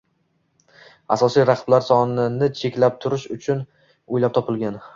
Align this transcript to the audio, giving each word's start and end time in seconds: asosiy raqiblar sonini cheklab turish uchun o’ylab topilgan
asosiy 1.15 1.45
raqiblar 1.49 1.85
sonini 1.89 2.49
cheklab 2.63 2.99
turish 3.07 3.29
uchun 3.39 3.65
o’ylab 4.17 4.39
topilgan 4.39 4.85